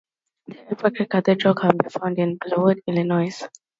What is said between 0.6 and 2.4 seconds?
eparchy's cathedral can be found in